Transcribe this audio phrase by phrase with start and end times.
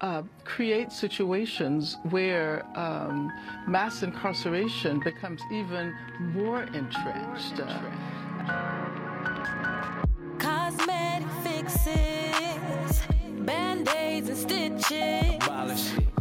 [0.00, 3.32] uh, create situations where um,
[3.66, 7.60] mass incarceration becomes even more entrenched.
[10.38, 13.02] Cosmetic fixes,
[13.40, 15.38] band aids and stitches.
[15.46, 16.19] Don't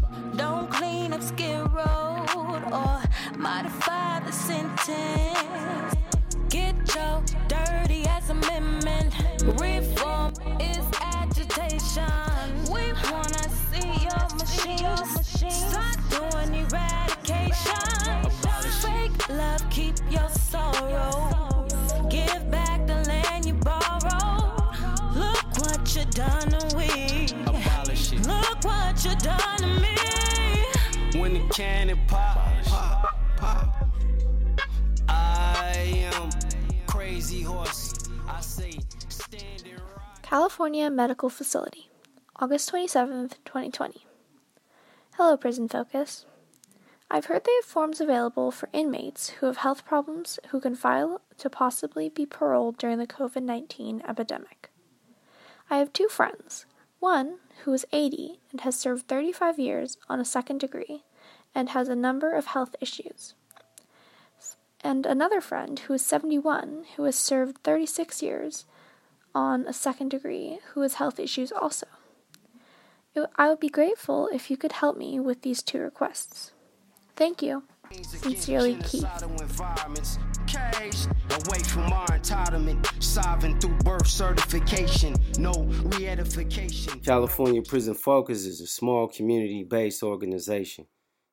[19.30, 21.68] love, keep your sorrow.
[22.10, 25.16] Give back the land you borrowed.
[25.16, 27.28] Look what you done to we.
[28.24, 31.20] Look what you done to me.
[31.20, 33.88] When the cannon pop, pop, pop.
[35.08, 36.30] I am
[36.88, 37.94] crazy horse.
[38.28, 40.22] I say standing right.
[40.22, 41.90] California Medical Facility,
[42.36, 44.06] August 27th, 2020.
[45.16, 46.26] Hello, Prison Focus.
[47.12, 51.22] I've heard they have forms available for inmates who have health problems who can file
[51.40, 54.70] to possibly be paroled during the COVID 19 epidemic.
[55.72, 56.66] I have two friends
[57.00, 61.04] one who is 80 and has served 35 years on a second degree
[61.56, 63.34] and has a number of health issues,
[64.82, 68.66] and another friend who is 71 who has served 36 years
[69.34, 71.88] on a second degree who has health issues also.
[73.36, 76.54] I would be grateful if you could help me with these two requests.
[77.20, 77.64] Thank you.
[78.02, 79.04] Sincerely, Keith.
[79.04, 80.18] Genocidal environments,
[80.48, 85.52] caged away from our entitlement, solving through birth certification, no
[85.98, 87.02] re-edification.
[87.02, 90.86] California Prison Focus is a small community-based organization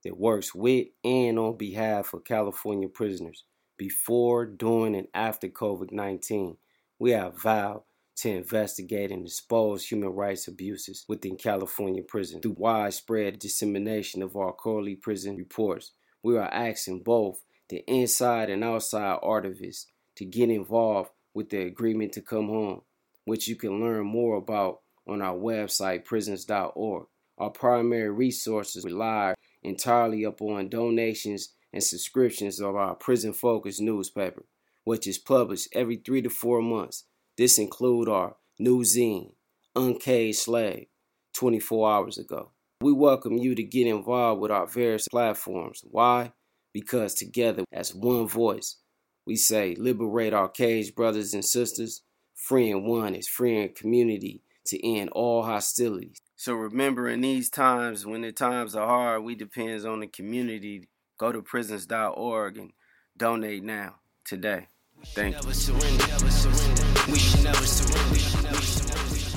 [0.03, 3.45] that works with and on behalf of California prisoners
[3.79, 6.57] before, during, and after COVID-19.
[6.99, 7.83] We have vowed
[8.17, 14.53] to investigate and expose human rights abuses within California prison through widespread dissemination of our
[14.53, 15.93] quarterly prison reports.
[16.23, 22.13] We are asking both the inside and outside archivists to get involved with the agreement
[22.13, 22.81] to come home,
[23.27, 27.07] which you can learn more about on our website prisons.org.
[27.39, 34.47] Our primary resources rely entirely upon donations and subscriptions of our prison focused newspaper,
[34.85, 37.05] which is published every three to four months.
[37.37, 39.35] This include our new zine,
[39.75, 40.87] Uncaged Slave,
[41.35, 42.53] 24 hours ago.
[42.81, 45.85] We welcome you to get involved with our various platforms.
[45.85, 46.33] Why?
[46.73, 48.77] Because together, as one voice,
[49.27, 52.01] we say liberate our caged brothers and sisters.
[52.35, 56.17] Freeing one is freeing community to end all hostilities.
[56.37, 60.89] So remember, in these times, when the times are hard, we depends on the community.
[61.19, 62.73] Go to prisons.org and
[63.15, 64.69] donate now, today.
[65.15, 65.35] Thank
[69.33, 69.36] you.